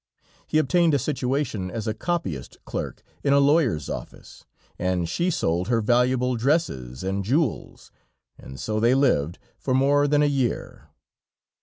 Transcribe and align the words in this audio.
He 0.47 0.57
obtained 0.57 0.95
a 0.95 0.97
situation 0.97 1.69
as 1.69 1.85
a 1.85 1.93
copyist 1.93 2.57
clerk 2.65 3.03
in 3.23 3.33
a 3.33 3.39
lawyer's 3.39 3.87
office, 3.87 4.45
and 4.79 5.07
she 5.07 5.29
sold 5.29 5.67
her 5.67 5.79
valuable 5.79 6.35
dresses 6.37 7.03
and 7.03 7.23
jewels, 7.23 7.91
and 8.35 8.59
so 8.59 8.79
they 8.79 8.95
lived 8.95 9.37
for 9.59 9.75
more 9.75 10.07
than 10.07 10.23
a 10.23 10.25
year. 10.25 10.87